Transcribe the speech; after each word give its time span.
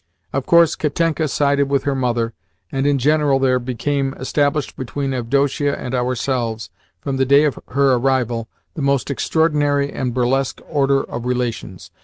Of 0.33 0.47
course 0.47 0.75
Katenka 0.75 1.27
sided 1.27 1.69
with 1.69 1.83
her 1.83 1.93
mother 1.93 2.33
and, 2.71 2.87
in 2.87 2.97
general, 2.97 3.37
there 3.37 3.59
became 3.59 4.15
established 4.15 4.75
between 4.75 5.13
Avdotia 5.13 5.77
and 5.79 5.93
ourselves, 5.93 6.71
from 7.01 7.17
the 7.17 7.23
day 7.25 7.43
of 7.43 7.59
her 7.67 7.93
arrival, 7.93 8.47
the 8.73 8.81
most 8.81 9.11
extraordinary 9.11 9.91
and 9.93 10.11
burlesque 10.11 10.59
order 10.67 11.03
of 11.03 11.27
relations. 11.27 11.91